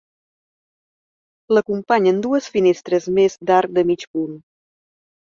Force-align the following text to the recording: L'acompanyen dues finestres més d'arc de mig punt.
L'acompanyen 1.57 2.23
dues 2.25 2.49
finestres 2.57 3.09
més 3.21 3.39
d'arc 3.51 3.81
de 3.81 3.89
mig 3.95 4.11
punt. 4.15 4.39